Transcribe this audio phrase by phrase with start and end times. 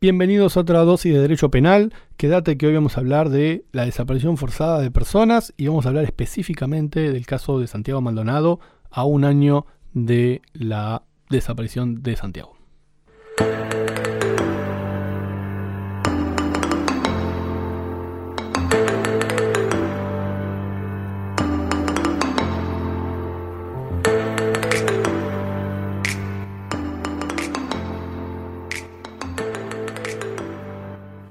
[0.00, 1.92] Bienvenidos a otra dosis de Derecho Penal.
[2.16, 5.88] Quédate que hoy vamos a hablar de la desaparición forzada de personas y vamos a
[5.88, 8.60] hablar específicamente del caso de Santiago Maldonado
[8.92, 12.57] a un año de la desaparición de Santiago.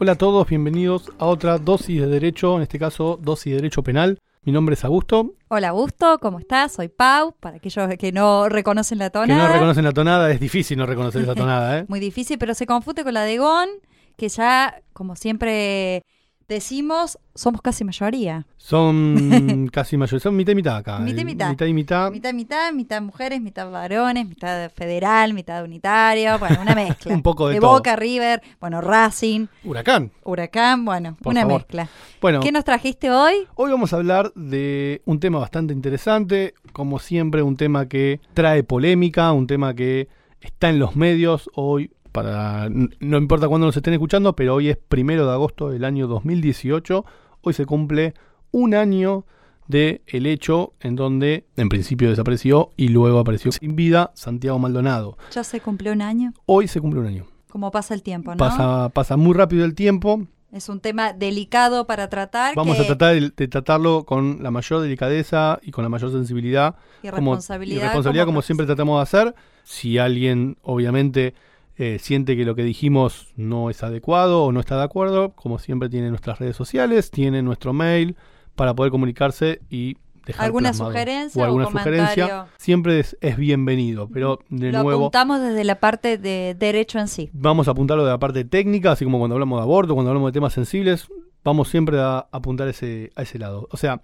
[0.07, 3.83] Hola a todos, bienvenidos a otra dosis de derecho, en este caso dosis de derecho
[3.83, 4.21] penal.
[4.43, 5.33] Mi nombre es Augusto.
[5.49, 6.71] Hola Augusto, ¿cómo estás?
[6.71, 9.41] Soy Pau, para aquellos que no reconocen la tonada.
[9.41, 11.85] Que no reconocen la tonada, es difícil no reconocer esa tonada, ¿eh?
[11.89, 13.67] Muy difícil, pero se confunde con la de Gon,
[14.15, 16.05] que ya, como siempre
[16.47, 18.45] decimos, somos casi mayoría.
[18.55, 20.99] Son casi mayoría, son mitad y mitad acá.
[20.99, 21.49] Mitad y eh, mitad.
[21.49, 22.11] Mitad y mitad.
[22.11, 27.13] Mitad, mitad, mitad mujeres, mitad varones, mitad federal, mitad unitario, bueno, una mezcla.
[27.13, 27.71] Un poco de de todo.
[27.71, 30.11] Boca, River, bueno, Racing, Huracán.
[30.23, 31.61] Huracán, bueno, Por una favor.
[31.61, 31.89] mezcla.
[32.21, 33.47] Bueno, ¿Qué nos trajiste hoy?
[33.55, 38.63] hoy vamos a hablar de un tema bastante interesante, como siempre, un tema que trae
[38.63, 40.07] polémica, un tema que
[40.39, 41.91] está en los medios hoy.
[42.27, 42.67] Para,
[42.99, 47.05] no importa cuándo nos estén escuchando, pero hoy es primero de agosto del año 2018.
[47.41, 48.15] Hoy se cumple
[48.49, 49.27] un año
[49.67, 55.15] de el hecho en donde en principio desapareció y luego apareció sin vida Santiago Maldonado.
[55.31, 56.33] Ya se cumplió un año.
[56.47, 57.27] Hoy se cumple un año.
[57.51, 58.37] Como pasa el tiempo, ¿no?
[58.37, 60.23] Pasa, pasa muy rápido el tiempo.
[60.51, 62.55] Es un tema delicado para tratar.
[62.55, 66.11] Vamos que- a tratar de, de tratarlo con la mayor delicadeza y con la mayor
[66.11, 66.77] sensibilidad.
[67.03, 67.77] y como- responsabilidad.
[67.77, 69.35] y responsabilidad como, como siempre tratamos de hacer.
[69.65, 71.35] Si alguien, obviamente,
[71.77, 75.59] eh, siente que lo que dijimos no es adecuado o no está de acuerdo, como
[75.59, 78.15] siempre tiene nuestras redes sociales, tiene nuestro mail
[78.55, 80.91] para poder comunicarse y dejar ¿Alguna plasmado.
[80.91, 81.99] sugerencia o o alguna comentario?
[82.07, 82.47] sugerencia.
[82.57, 87.07] Siempre es, es bienvenido, pero de Lo nuevo apuntamos desde la parte de derecho en
[87.07, 87.29] sí.
[87.31, 90.29] vamos a apuntarlo de la parte técnica, así como cuando hablamos de aborto, cuando hablamos
[90.29, 91.07] de temas sensibles,
[91.43, 93.67] vamos siempre a apuntar ese, a ese lado.
[93.71, 94.01] O sea,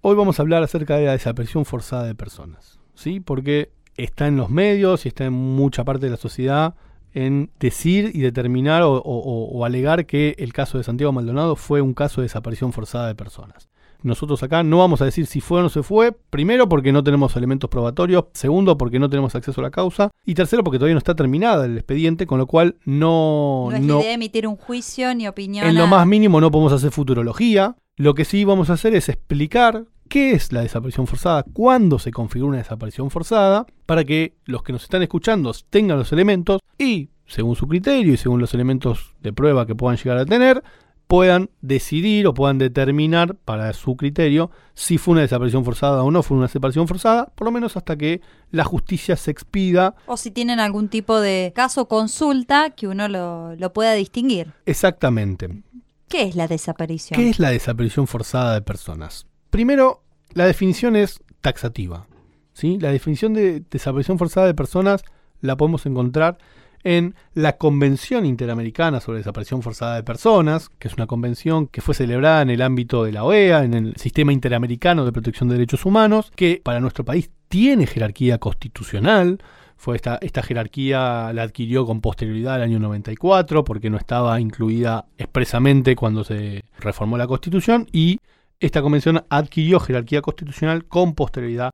[0.00, 3.20] hoy vamos a hablar acerca de la desaparición forzada de personas, ¿sí?
[3.20, 6.74] Porque está en los medios y está en mucha parte de la sociedad
[7.14, 11.56] en decir y determinar o, o- o- o alegar que el caso de Santiago Maldonado
[11.56, 13.68] fue un caso de desaparición forzada de personas.
[14.02, 17.02] Nosotros acá no vamos a decir si fue o no se fue, primero porque no
[17.02, 20.94] tenemos elementos probatorios, segundo porque no tenemos acceso a la causa y tercero porque todavía
[20.94, 24.46] no está terminada el expediente, con lo cual no, No es no- idea de emitir
[24.46, 25.66] un juicio ni opinión.
[25.66, 27.76] en lo más mínimo no podemos hacer futurología.
[27.96, 32.10] Lo que sí vamos a hacer es explicar qué es la desaparición forzada, cuándo se
[32.10, 37.10] configura una desaparición forzada, para que los que nos están escuchando tengan los elementos y,
[37.26, 40.64] según su criterio y según los elementos de prueba que puedan llegar a tener,
[41.06, 46.22] puedan decidir o puedan determinar para su criterio si fue una desaparición forzada o no
[46.22, 50.30] fue una desaparición forzada, por lo menos hasta que la justicia se expida O si
[50.30, 54.54] tienen algún tipo de caso consulta que uno lo, lo pueda distinguir.
[54.64, 55.62] exactamente.
[56.08, 57.20] ¿Qué es la desaparición?
[57.20, 59.26] ¿Qué es la desaparición forzada de personas?
[59.50, 62.06] Primero, la definición es taxativa.
[62.52, 62.78] ¿sí?
[62.80, 65.04] La definición de desaparición forzada de personas
[65.40, 66.38] la podemos encontrar
[66.86, 71.96] en la Convención Interamericana sobre Desaparición Forzada de Personas, que es una convención que fue
[71.96, 75.84] celebrada en el ámbito de la OEA, en el Sistema Interamericano de Protección de Derechos
[75.84, 79.42] Humanos, que para nuestro país tiene jerarquía constitucional.
[79.76, 85.06] Fue esta, esta jerarquía la adquirió con posterioridad al año 94 porque no estaba incluida
[85.18, 88.20] expresamente cuando se reformó la Constitución y
[88.60, 91.70] esta convención adquirió jerarquía constitucional con posterioridad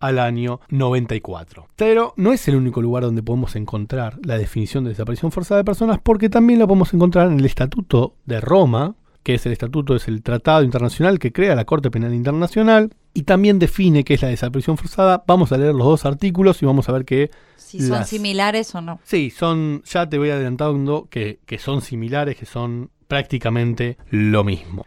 [0.00, 1.68] al año 94.
[1.76, 5.64] Pero no es el único lugar donde podemos encontrar la definición de desaparición forzada de
[5.64, 9.96] personas porque también la podemos encontrar en el Estatuto de Roma, que es el estatuto,
[9.96, 14.22] es el tratado internacional que crea la Corte Penal Internacional y también define qué es
[14.22, 15.24] la desaparición forzada.
[15.26, 18.82] Vamos a leer los dos artículos y vamos a ver que si son similares o
[18.82, 19.00] no.
[19.04, 24.84] Sí, son, ya te voy adelantando que, que son similares, que son prácticamente lo mismo.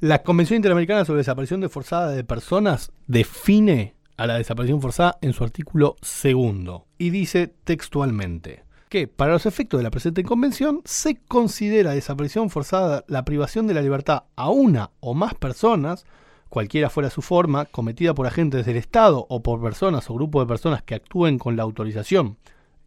[0.00, 5.34] La Convención Interamericana sobre Desaparición de Forzada de Personas define a la desaparición forzada en
[5.34, 11.16] su artículo segundo y dice textualmente que para los efectos de la presente convención se
[11.16, 16.06] considera desaparición forzada la privación de la libertad a una o más personas,
[16.48, 20.48] cualquiera fuera su forma, cometida por agentes del Estado o por personas o grupos de
[20.48, 22.38] personas que actúen con la autorización,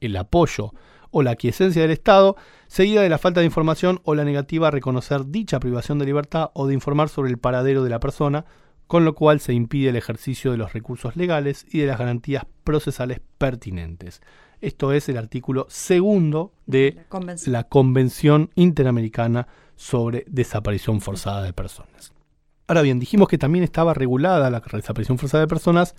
[0.01, 0.73] el apoyo
[1.13, 2.35] o la aquiescencia del Estado,
[2.67, 6.49] seguida de la falta de información o la negativa a reconocer dicha privación de libertad
[6.53, 8.43] o de informar sobre el paradero de la persona,
[8.87, 12.45] con lo cual se impide el ejercicio de los recursos legales y de las garantías
[12.65, 14.21] procesales pertinentes.
[14.59, 17.53] Esto es el artículo segundo de La convención.
[17.53, 22.13] la Convención Interamericana sobre Desaparición Forzada de Personas.
[22.67, 25.95] Ahora bien, dijimos que también estaba regulada la desaparición forzada de personas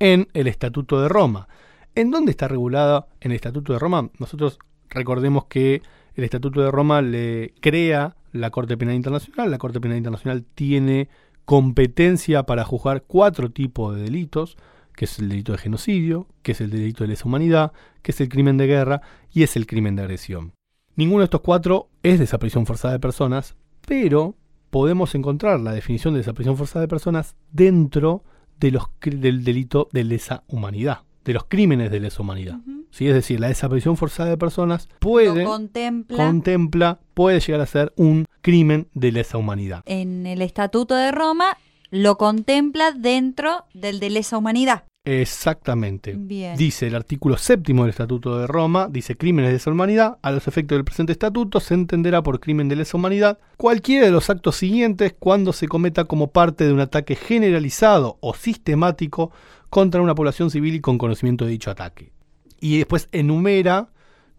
[0.00, 1.48] en el Estatuto de Roma.
[1.94, 4.10] ¿En dónde está regulada en el Estatuto de Roma?
[4.18, 4.58] Nosotros
[4.88, 5.82] recordemos que
[6.14, 9.50] el Estatuto de Roma le crea la Corte Penal Internacional.
[9.50, 11.08] La Corte Penal Internacional tiene
[11.44, 14.56] competencia para juzgar cuatro tipos de delitos,
[14.94, 18.20] que es el delito de genocidio, que es el delito de lesa humanidad, que es
[18.20, 19.00] el crimen de guerra
[19.32, 20.52] y es el crimen de agresión.
[20.96, 23.56] Ninguno de estos cuatro es desaparición forzada de personas,
[23.86, 24.34] pero
[24.70, 28.24] podemos encontrar la definición de desaparición forzada de personas dentro
[28.58, 32.56] del delito de lesa humanidad, de los crímenes de lesa humanidad.
[32.90, 33.06] ¿Sí?
[33.06, 38.24] Es decir, la desaparición forzada de personas puede, contempla contempla, puede llegar a ser un
[38.40, 39.82] crimen de lesa humanidad.
[39.84, 41.58] en el Estatuto de Roma,
[41.90, 44.84] lo contempla dentro del de lesa humanidad.
[45.08, 46.14] Exactamente.
[46.16, 46.54] Bien.
[46.56, 50.46] Dice el artículo séptimo del Estatuto de Roma, dice crímenes de lesa humanidad, a los
[50.46, 54.56] efectos del presente estatuto se entenderá por crimen de lesa humanidad cualquiera de los actos
[54.56, 59.32] siguientes cuando se cometa como parte de un ataque generalizado o sistemático
[59.70, 62.12] contra una población civil y con conocimiento de dicho ataque.
[62.60, 63.88] Y después enumera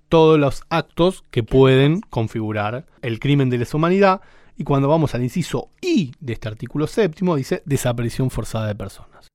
[0.07, 4.21] todos los actos que pueden configurar el crimen de lesa humanidad
[4.56, 9.30] y cuando vamos al inciso I de este artículo séptimo dice desaparición forzada de personas.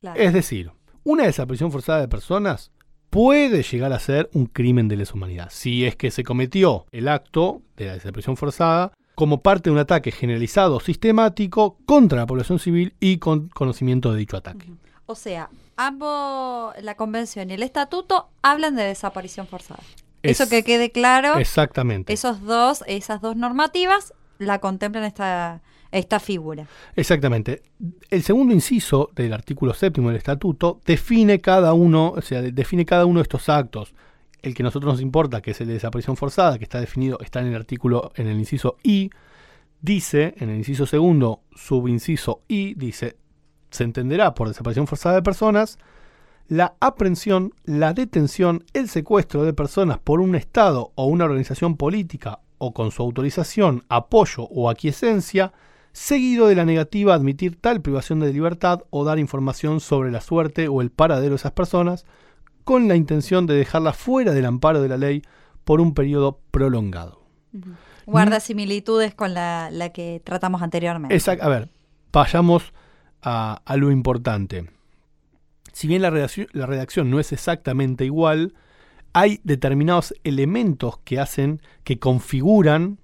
[0.00, 0.18] Claro.
[0.18, 0.72] Es decir,
[1.04, 2.70] una desaparición forzada de personas
[3.10, 7.08] puede llegar a ser un crimen de lesa humanidad, si es que se cometió el
[7.08, 12.58] acto de la desaparición forzada como parte de un ataque generalizado sistemático contra la población
[12.58, 14.70] civil y con conocimiento de dicho ataque.
[15.06, 19.82] O sea, ambos, la convención y el estatuto, hablan de desaparición forzada.
[20.22, 22.12] Eso Es- que quede claro, Exactamente.
[22.12, 25.60] esos dos, esas dos normativas la contemplan esta,
[25.92, 26.66] esta figura.
[26.96, 27.62] Exactamente.
[28.10, 32.84] El segundo inciso del artículo séptimo del estatuto define cada uno, o sea, de- define
[32.84, 33.94] cada uno de estos actos.
[34.42, 37.18] El que a nosotros nos importa, que es el de desaparición forzada, que está definido,
[37.20, 39.10] está en el artículo, en el inciso I,
[39.82, 43.16] dice, en el inciso segundo, subinciso I, dice,
[43.70, 45.78] se entenderá por desaparición forzada de personas
[46.48, 52.40] la aprehensión, la detención, el secuestro de personas por un Estado o una organización política
[52.58, 55.52] o con su autorización, apoyo o aquiescencia,
[55.92, 60.20] seguido de la negativa a admitir tal privación de libertad o dar información sobre la
[60.20, 62.06] suerte o el paradero de esas personas,
[62.64, 65.22] con la intención de dejarlas fuera del amparo de la ley
[65.64, 67.20] por un periodo prolongado.
[68.06, 71.14] Guarda similitudes con la, la que tratamos anteriormente.
[71.14, 71.44] Exacto.
[71.44, 71.68] A ver,
[72.12, 72.72] vayamos
[73.22, 74.70] a, a lo importante.
[75.72, 78.54] Si bien la redacción, la redacción no es exactamente igual,
[79.12, 82.98] hay determinados elementos que hacen, que configuran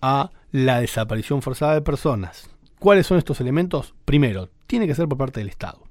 [0.00, 2.48] a la desaparición forzada de personas.
[2.78, 3.94] ¿Cuáles son estos elementos?
[4.04, 5.82] Primero, tiene que ser por parte del Estado.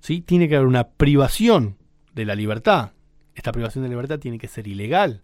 [0.00, 0.22] ¿sí?
[0.22, 1.76] Tiene que haber una privación
[2.14, 2.92] de la libertad.
[3.34, 5.22] Esta privación de libertad tiene que ser ilegal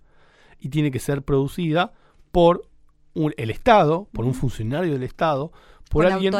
[0.60, 1.92] y tiene que ser producida
[2.32, 2.68] por
[3.14, 5.52] un- el Estado, por un funcionario del Estado,
[5.90, 6.32] por Con alguien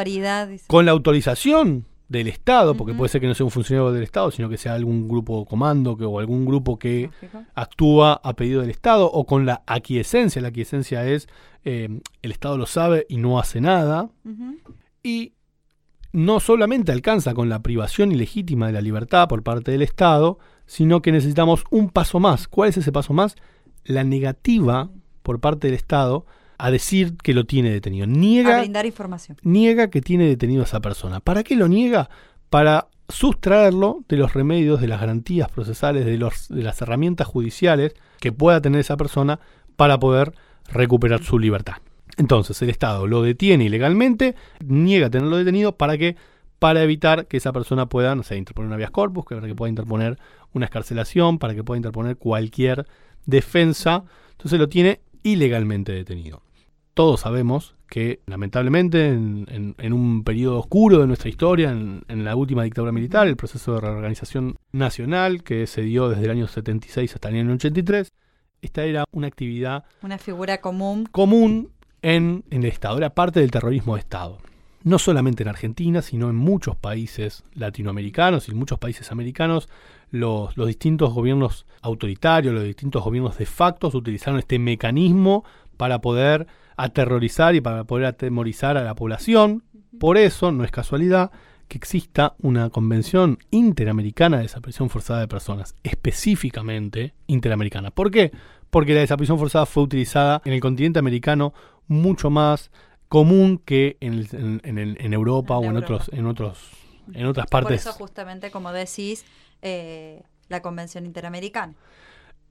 [0.85, 4.49] la autorización del Estado, porque puede ser que no sea un funcionario del Estado, sino
[4.49, 7.45] que sea algún grupo comando que, o algún grupo que Lógico.
[7.55, 10.41] actúa a pedido del Estado o con la aquiescencia.
[10.43, 11.29] La aquiescencia es
[11.67, 11.89] eh,
[12.23, 14.09] el Estado lo sabe y no hace nada.
[15.03, 15.33] Y
[16.13, 21.03] no solamente alcanza con la privación ilegítima de la libertad por parte del Estado, sino
[21.03, 22.47] que necesitamos un paso más.
[22.47, 23.35] ¿Cuál es ese paso más?
[23.85, 24.91] La negativa
[25.25, 26.25] por parte del Estado
[26.57, 28.05] a decir que lo tiene detenido.
[28.05, 29.37] A Niega, brindar información.
[29.43, 31.19] niega que tiene detenido a esa persona.
[31.19, 32.09] ¿Para qué lo niega?
[32.49, 37.95] Para sustraerlo de los remedios, de las garantías procesales, de, los, de las herramientas judiciales
[38.21, 39.41] que pueda tener esa persona
[39.75, 40.33] para poder
[40.71, 41.77] recuperar su libertad.
[42.17, 46.17] Entonces el Estado lo detiene ilegalmente, niega tenerlo detenido para que
[46.58, 50.19] para evitar que esa persona pueda, interponer una habeas corpus, para que pueda interponer
[50.55, 52.87] una escarcelación, para que pueda interponer cualquier
[53.27, 54.05] defensa.
[54.32, 56.41] Entonces lo tiene ilegalmente detenido.
[56.94, 62.25] Todos sabemos que, lamentablemente, en, en- en un periodo oscuro de nuestra historia, en, en
[62.25, 66.49] la última dictadura militar, el proceso de reorganización nacional que se dio desde el año
[66.49, 68.11] 76 hasta el año 83,
[68.67, 71.06] esta era una actividad Una figura común.
[71.11, 71.70] común
[72.03, 74.39] en, en el Estado, era parte del terrorismo de Estado.
[74.85, 79.69] No solamente en Argentina, sino en muchos países latinoamericanos y en muchos países americanos,
[80.11, 85.44] los, los distintos gobiernos autoritarios, los distintos gobiernos de facto utilizaron este mecanismo
[85.77, 86.46] para poder
[86.77, 89.65] aterrorizar y para poder atemorizar a la población.
[89.99, 91.32] Por eso, no es casualidad
[91.69, 97.91] que exista una convención interamericana de desaparición forzada de personas, específicamente interamericana.
[97.91, 98.31] ¿Por qué?
[98.70, 101.55] Porque la desaparición forzada fue utilizada en el continente americano
[101.89, 102.70] mucho más
[103.08, 105.94] común que en, el- en- en el- en Europa o en Europa.
[105.94, 106.58] otros, en otros,
[107.15, 107.81] en otras Por partes.
[107.82, 109.25] eso, justamente, como decís,
[109.63, 111.75] eh, la Convención Interamericana.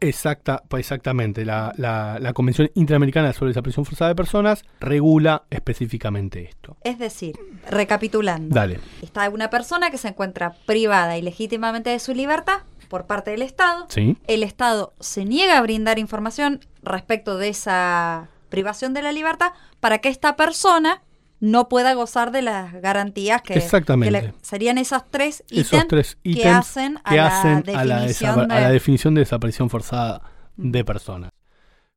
[0.01, 1.45] Exacta, exactamente.
[1.45, 6.75] La, la- la Convención Interamericana sobre Desaparición Forzada de Personas regula específicamente esto.
[6.83, 7.35] Es decir,
[7.69, 8.53] recapitulando.
[8.53, 8.79] Dale.
[9.01, 13.85] Está una persona que se encuentra privada ilegítimamente de su libertad por parte del Estado.
[13.89, 14.17] Sí.
[14.27, 19.97] El Estado se niega a brindar información respecto de esa privación de la libertad para
[19.99, 21.01] que esta persona
[21.41, 24.19] no pueda gozar de las garantías que, Exactamente.
[24.21, 27.95] que le- serían esas tres ítems tres que hacen a que la hacen a la,
[27.97, 30.21] definición desa- a la de- definición de desaparición forzada
[30.55, 31.31] de personas.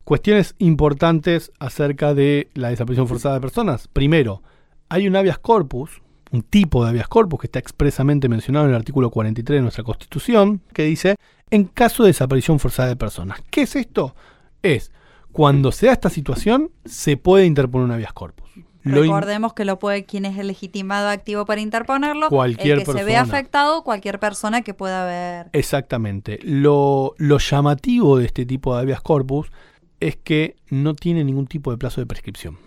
[0.03, 3.87] Cuestiones importantes acerca de la desaparición forzada de personas.
[3.87, 4.41] Primero,
[4.89, 6.01] hay un habeas corpus,
[6.31, 9.83] un tipo de habeas corpus que está expresamente mencionado en el artículo 43 de nuestra
[9.83, 11.15] Constitución, que dice,
[11.49, 13.41] en caso de desaparición forzada de personas.
[13.49, 14.15] ¿Qué es esto?
[14.61, 14.91] Es,
[15.31, 18.49] cuando se da esta situación, se puede interponer un habeas corpus.
[18.83, 22.85] Lo Recordemos que lo puede quien es el legitimado activo para interponerlo, Cualquier el que
[22.85, 23.21] se ve persona.
[23.21, 26.39] afectado, cualquier persona que pueda haber Exactamente.
[26.43, 29.51] Lo, lo llamativo de este tipo de habeas corpus
[29.99, 32.57] es que no tiene ningún tipo de plazo de prescripción.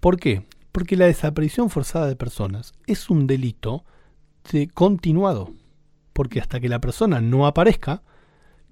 [0.00, 0.42] ¿Por qué?
[0.72, 3.84] Porque la desaparición forzada de personas es un delito
[4.52, 5.52] de continuado.
[6.12, 8.02] Porque hasta que la persona no aparezca,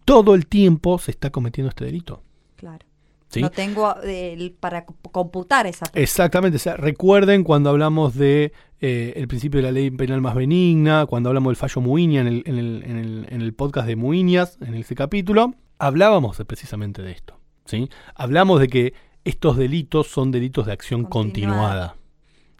[0.04, 2.22] todo el tiempo se está cometiendo este delito.
[2.56, 2.84] Claro.
[3.28, 3.40] ¿sí?
[3.42, 6.00] No tengo eh, para comp- computar esa fecha.
[6.00, 10.34] Exactamente, o sea, recuerden cuando hablamos de eh, el principio de la ley penal más
[10.34, 13.86] benigna, cuando hablamos del fallo Muiña en el, en el, en el, en el podcast
[13.86, 17.38] de Muiñas, en ese capítulo, hablábamos precisamente de esto.
[17.66, 17.88] ¿sí?
[18.14, 18.94] Hablamos de que
[19.24, 21.58] estos delitos son delitos de acción Continuada.
[21.58, 21.96] continuada.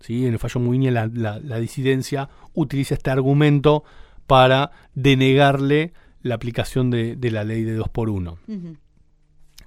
[0.01, 0.27] ¿sí?
[0.27, 3.85] En el fallo Muiña la, la- la disidencia utiliza este argumento
[4.27, 8.77] para denegarle la aplicación de, de la ley de 2 por 1 Ujú.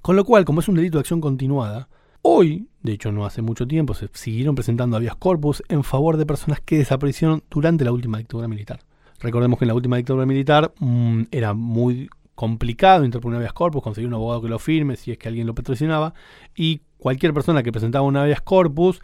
[0.02, 1.88] con lo cual, como es un delito de acción continuada,
[2.22, 6.26] hoy, de hecho no hace mucho tiempo, se siguieron presentando habeas corpus en favor de
[6.26, 8.82] personas que desaparecieron durante la última dictadura militar.
[9.20, 12.10] Recordemos que en la última dictadura militar mm, era muy
[12.42, 15.46] complicado interponer un habeas corpus, conseguir un abogado que lo firme si es que alguien
[15.46, 16.16] lo patrocinaba,
[16.56, 19.00] y cualquier persona que presentaba un habeas corpus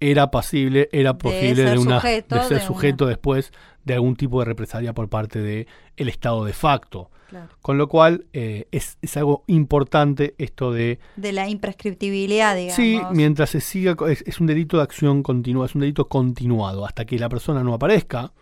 [0.00, 3.52] era pasible, era posible de, una, sujeto de ser de sujeto después
[3.84, 7.12] de algún tipo de represalia por parte del el Estado de facto.
[7.28, 7.54] Claro.
[7.62, 10.98] Con lo cual eh, es, es algo importante esto de...
[11.14, 12.74] De la imprescriptibilidad, digamos.
[12.74, 13.94] Sí, mientras se siga...
[14.08, 16.84] Es, es un delito de acción continua, es un delito continuado.
[16.84, 18.32] Hasta que la persona no aparezca,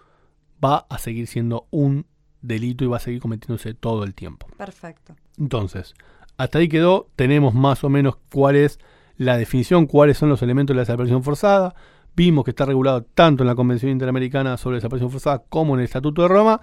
[0.65, 2.07] va a seguir siendo un
[2.43, 4.47] delito y va a seguir cometiéndose todo el tiempo.
[4.57, 5.15] Perfecto.
[5.39, 5.95] Entonces,
[6.37, 7.09] hasta ahí quedó.
[7.17, 8.79] Tenemos más o menos cuál es
[9.17, 11.75] la definición, cuáles son los elementos de la desaparición forzada.
[12.15, 15.85] Vimos que está regulado tanto en la Convención Interamericana sobre Desaparición Forzada como en el
[15.85, 16.61] Estatuto de Roma.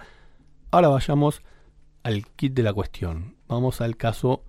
[0.71, 1.41] Ahora vayamos
[2.03, 3.35] al kit de la cuestión.
[3.47, 4.43] Vamos al caso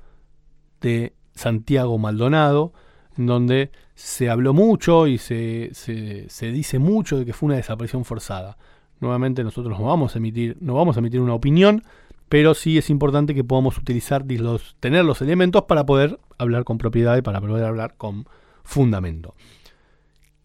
[0.81, 2.73] de Santiago Maldonado,
[3.17, 7.57] en donde se habló mucho y se, se- se dice mucho de que fue una
[7.57, 8.57] desaparición forzada.
[9.01, 11.85] Nuevamente nosotros no vamos a emitir, no vamos a emitir una opinión,
[12.29, 16.79] pero sí es importante que podamos utilizar los, tener los elementos para poder hablar con
[16.79, 18.27] propiedad y para poder hablar con
[18.65, 19.35] fundamento.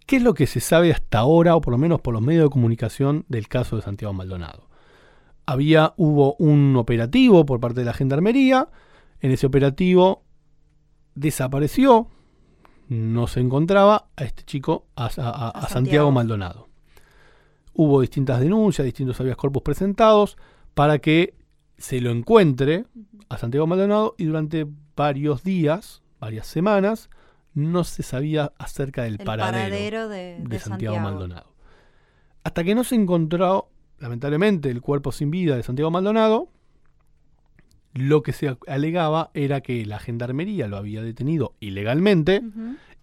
[0.06, 2.44] ¿Qué es lo que se sabe hasta ahora, o por lo menos por los medios
[2.44, 4.68] de comunicación, del caso de Santiago Maldonado?
[5.46, 8.68] Había, hubo un operativo por parte de la Gendarmería.
[9.22, 10.24] En ese operativo
[11.16, 12.08] desapareció,
[12.90, 15.70] no se encontraba a este chico, a, a- a- a Santiago.
[15.70, 16.12] Santiago.
[16.12, 16.68] Maldonado.
[17.74, 20.38] Hubo distintas denuncias, distintos habeas corpus presentados
[20.74, 21.36] para que
[21.78, 22.86] se lo encuentre
[23.30, 27.10] a Santiago Maldonado y durante varios días, varias semanas,
[27.54, 31.00] no se sabía acerca del El paradero, paradero, de, de de Santiago, Santiago.
[31.00, 31.54] Maldonado.
[32.44, 36.50] Hasta que no se encontró, lamentablemente, el cuerpo sin vida de Santiago Maldonado,
[37.94, 42.42] lo que se alegaba era que la gendarmería lo había detenido ilegalmente.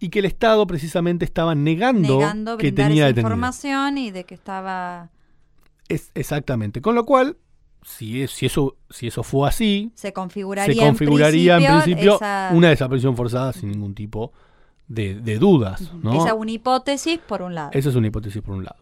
[0.00, 3.28] Y que el Estado precisamente estaba negando, Negando que tenía esa detenido.
[3.28, 5.10] información y de que estaba...
[5.88, 6.80] Es, exactamente.
[6.82, 7.36] Con lo cual,
[7.82, 12.50] si, es- si, eso, si eso fue así, Se configuraría, se configuraría en principio, esa,
[12.52, 14.32] una desaparición forzada sin ningún tipo
[14.86, 15.92] de, de dudas.
[16.02, 16.22] ¿no?
[16.22, 17.70] esa una hipótesis por un lado.
[17.72, 18.76] Esa es una hipótesis por un lado.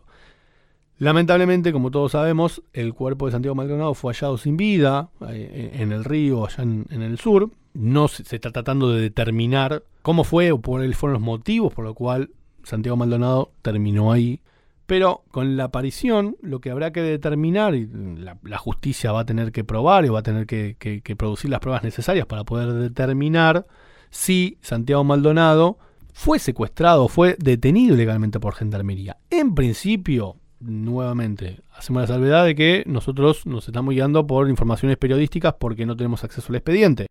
[0.98, 5.92] Lamentablemente, como todos sabemos, el cuerpo de Santiago Maldonado fue hallado sin vida eh, en
[5.92, 7.50] el río, allá en, el sur.
[7.74, 11.94] No se, está tratando de determinar cómo fue o cuáles fueron los motivos por los
[11.94, 12.30] cual
[12.62, 14.40] Santiago Maldonado terminó ahí.
[14.86, 19.52] Pero con la aparición, lo que habrá que determinar, y la, justicia va a tener
[19.52, 23.66] que probar y va a tener que, que- producir las pruebas necesarias para poder determinar
[24.10, 25.78] si Santiago Maldonado
[26.14, 29.18] fue secuestrado fue detenido ilegalmente por Gendarmería.
[29.28, 35.54] En principio, nuevamente, hacemos la salvedad de que nosotros nos estamos guiando por informaciones periodísticas
[35.58, 37.06] porque no tenemos acceso al expediente.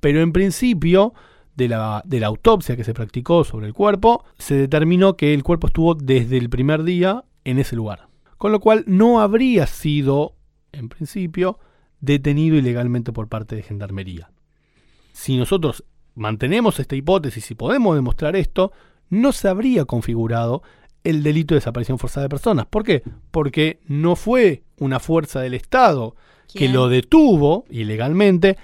[0.00, 1.14] Pero en principio,
[1.56, 5.42] de la, de la autopsia que se practicó sobre el cuerpo, se determinó que el
[5.42, 8.08] cuerpo estuvo desde el primer día en ese lugar.
[8.38, 10.34] Con lo cual no habría sido,
[10.72, 11.58] en principio,
[12.00, 14.30] detenido ilegalmente por parte de Gendarmería.
[15.12, 15.84] Si nosotros
[16.14, 18.72] mantenemos esta hipótesis y podemos demostrar esto,
[19.08, 20.62] no se habría configurado
[21.08, 22.66] el delito de desaparición forzada de personas.
[22.66, 23.02] ¿Por qué?
[23.30, 26.14] Porque no fue una fuerza del Estado
[26.52, 28.56] que lo detuvo ilegalmente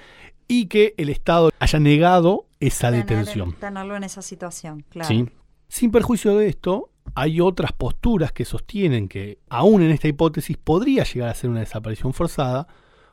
[0.48, 3.52] y que el Estado haya negado esa Tener- detención.
[3.54, 5.08] Tenerlo en esa situación, claro.
[5.08, 5.26] ¿sí?
[5.68, 11.04] Sin perjuicio de esto, hay otras posturas que sostienen que, aún en esta hipótesis, podría
[11.04, 12.66] llegar a ser una desaparición forzada,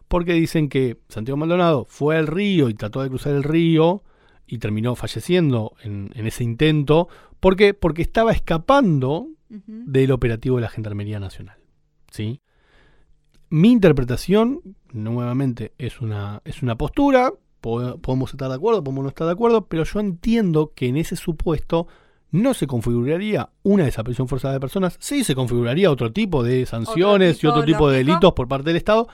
[0.07, 4.03] porque dicen que Santiago Maldonado fue al río y trató de cruzar el río
[4.49, 7.07] y terminó falleciendo en, en ese intento.
[7.39, 7.73] ¿Por qué?
[7.73, 11.57] Porque estaba escapando del operativo de la Gendarmería Nacional.
[12.11, 12.41] ¿sí?
[13.49, 19.09] Mi interpretación, nuevamente, es una, es una postura, po- podemos estar de acuerdo, podemos no
[19.09, 21.87] estar de acuerdo, pero yo entiendo que en ese supuesto
[22.31, 27.37] no se configuraría una desaparición forzada de personas, sí se configuraría otro tipo de sanciones
[27.37, 29.07] tipo y otro tipo de delitos por parte del Estado,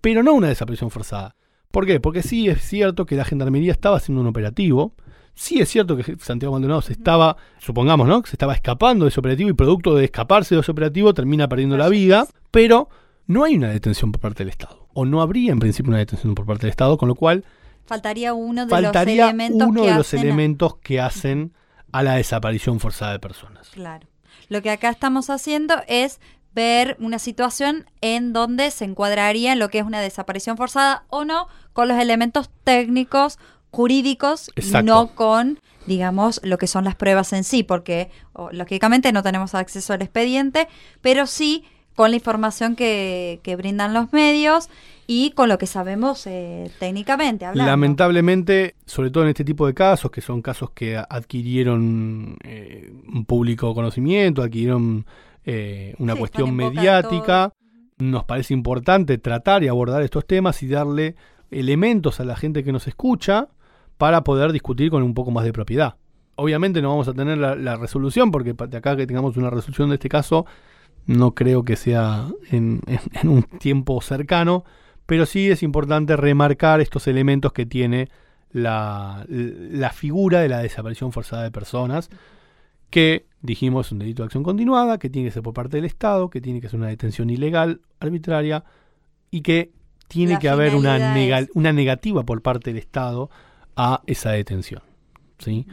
[0.00, 1.34] pero no una desaparición forzada.
[1.70, 2.00] ¿Por qué?
[2.00, 4.92] Porque sí es cierto que la Gendarmería estaba haciendo un operativo,
[5.34, 8.22] sí es cierto que Santiago Maldonado se estaba, supongamos, ¿no?
[8.24, 11.76] Se estaba escapando de ese operativo y producto de escaparse de ese operativo termina perdiendo
[11.76, 12.88] la vida, pero
[13.26, 14.88] no hay una detención por parte del Estado.
[14.92, 17.44] O no habría en principio una detención por parte del Estado, con lo cual
[17.86, 21.52] Faltaría uno de faltaría los elementos uno que de los hacen a- elementos que hacen
[21.92, 23.68] a la desaparición forzada de personas.
[23.70, 24.06] Claro.
[24.48, 26.20] Lo que acá estamos haciendo es
[26.54, 31.24] ver una situación en donde se encuadraría en lo que es una desaparición forzada o
[31.24, 33.38] no, con los elementos técnicos,
[33.70, 34.86] jurídicos, y Exacto.
[34.86, 39.54] no con, digamos, lo que son las pruebas en sí, porque o, lógicamente no tenemos
[39.54, 40.68] acceso al expediente,
[41.00, 41.64] pero sí
[41.94, 44.70] con la información que, que brindan los medios
[45.06, 47.68] y con lo que sabemos eh, técnicamente hablando.
[47.68, 53.24] Lamentablemente, sobre todo en este tipo de casos, que son casos que adquirieron eh, un
[53.24, 55.04] público conocimiento, adquirieron
[55.44, 57.52] eh, una Sí, cuestión mediática,
[57.98, 61.16] nos parece importante tratar y abordar estos temas y darle
[61.50, 63.48] elementos a la gente que nos escucha
[63.98, 65.96] para poder discutir con un poco más de propiedad.
[66.36, 69.90] Obviamente no vamos a tener la, la resolución, porque de acá que tengamos una resolución
[69.90, 70.46] de este caso,
[71.06, 74.64] no creo que sea en, en- en un tiempo cercano,
[75.06, 78.08] pero sí es importante remarcar estos elementos que tiene
[78.52, 82.08] la, la figura de la desaparición forzada de personas,
[82.90, 85.86] que dijimos es un delito de acción continuada, que tiene que ser por parte del
[85.86, 88.64] Estado, que tiene que ser una detención ilegal, arbitraria,
[89.30, 89.72] y que
[90.08, 93.30] tiene La que haber una, es- una negativa por parte del Estado
[93.76, 94.82] a esa detención.
[95.38, 95.66] ¿sí?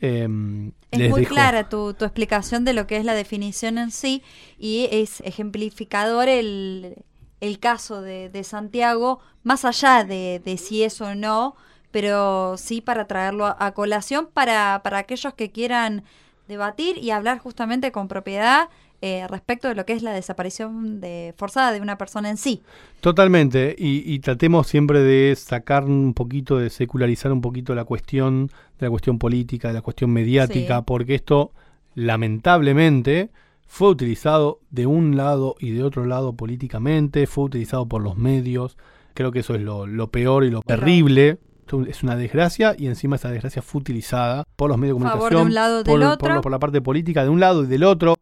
[0.00, 3.90] Em, Es muy dejo- clara tu, tu explicación de lo que es la definición en
[3.90, 4.22] sí
[4.58, 6.96] y es ejemplificador el,
[7.40, 11.54] el caso de, de Santiago, más allá de, de si es o no,
[11.90, 16.02] pero sí para traerlo a, a colación para, para aquellos que quieran
[16.48, 18.68] debatir y hablar justamente con propiedad
[19.02, 22.62] eh, respecto de lo que es la desaparición de, forzada de una persona en sí.
[23.00, 28.46] Totalmente, y, y tratemos siempre de sacar un poquito, de secularizar un poquito la cuestión,
[28.78, 30.84] de la cuestión política, de la cuestión mediática, Sí.
[30.86, 31.52] porque esto
[31.94, 33.30] lamentablemente
[33.66, 38.76] fue utilizado de un lado y de otro lado políticamente, fue utilizado por los medios,
[39.14, 41.38] creo que eso es lo, lo peor y lo terrible.
[41.64, 45.18] Esto Es una desgracia y encima esa desgracia fue utilizada por los medios de Favor
[45.32, 46.34] comunicación, de un lado por, del por otro.
[46.34, 48.14] lo- por la parte política de un lado y del otro.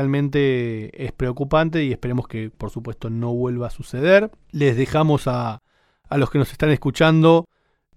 [0.00, 4.30] Realmente es preocupante y esperemos que, por supuesto, no vuelva a suceder.
[4.50, 5.60] Les dejamos a,
[6.08, 7.44] a los que nos están escuchando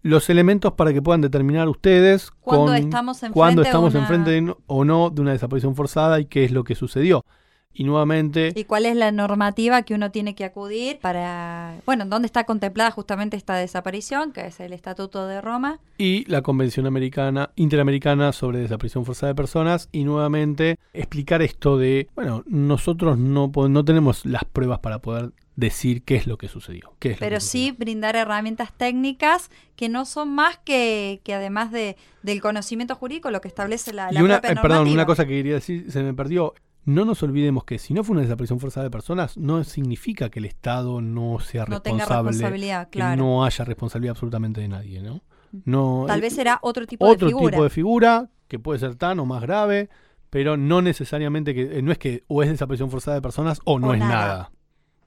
[0.02, 4.02] los elementos para que puedan determinar ustedes Cuando con- estamos enfrente cuándo a estamos una-
[4.04, 7.24] enfrente o no de una desaparición forzada y qué es lo que sucedió.
[7.74, 12.28] Y nuevamente, ¿Y cuál es la normativa que uno tiene que acudir para, bueno, dónde
[12.28, 15.80] está contemplada justamente esta desaparición, que es el Estatuto de Roma?
[15.98, 22.10] y la Convención Americana, Interamericana sobre Desaparición Forzada de Personas y nuevamente explicar esto de,
[22.16, 26.96] bueno, nosotros no, no tenemos las pruebas para poder decir qué es lo que sucedió.
[27.00, 31.72] Qué es Pero que sí brindar herramientas técnicas que no son más que, que además
[31.72, 35.06] de, del conocimiento jurídico, lo que establece la, la y una, propia eh, perdón, una
[35.06, 36.54] cosa que quería decir, se me perdió.
[36.86, 40.40] No nos olvidemos que si no fue una desaparición forzada de personas, no significa que
[40.40, 43.22] el Estado no sea No tenga responsable, responsabilidad, que claro.
[43.24, 45.22] no haya responsabilidad absolutamente de nadie, ¿no?
[45.66, 47.52] No, Tal eh, vez será otro tipo otro de figura.
[47.52, 49.90] tipo de figura que puede ser tan o más grave,
[50.30, 53.80] pero no necesariamente que eh, no es que o es desaparición forzada de personas o
[53.80, 54.16] no O es nada.
[54.16, 54.52] nada,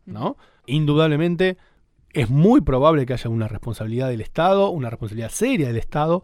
[0.07, 0.37] ¿no?
[0.67, 1.59] Indudablemente
[2.13, 6.23] es muy probable que haya una responsabilidad del Estado, una responsabilidad seria del Estado,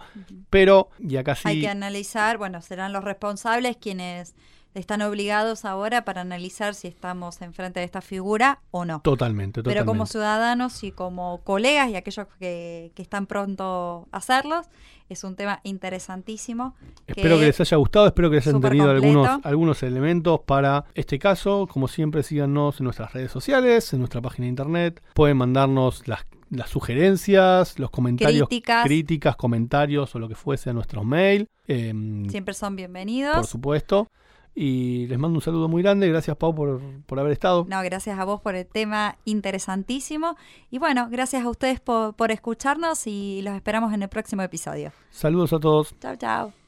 [0.49, 4.35] pero y acá sí Hay que analizar, bueno, serán los responsables quienes
[4.74, 9.00] están obligados ahora para analizar si estamos enfrente de esta figura o no.
[9.00, 9.62] totalmente, totalmente.
[9.64, 14.66] Pero como ciudadanos y como colegas y aquellos que, que están pronto a hacerlos,
[15.08, 16.74] es un tema interesantísimo.
[17.06, 19.48] Espero que les haya gustado, espero que les hayan tenido algunos, completo.
[19.48, 21.66] algunos elementos para este caso.
[21.70, 25.02] Como siempre, síganos en nuestras redes sociales, en nuestra página de internet.
[25.14, 28.85] Pueden mandarnos las, las sugerencias, los comentarios, Críticas.
[28.85, 31.46] críticas, comentarios o lo que fuese a nuestros mail.
[31.66, 33.48] em, Siempre son por bienvenidos.
[33.48, 34.08] supuesto.
[34.55, 36.09] Y les mando un saludo muy grande.
[36.09, 37.67] Gracias, Pau, por, por haber estado.
[37.69, 40.37] No, gracias a vos por el tema interesantísimo.
[40.71, 44.93] Y bueno, gracias a ustedes por, por escucharnos y los esperamos en el próximo episodio.
[45.11, 45.95] Saludos a todos.
[46.01, 46.62] Chao, chao.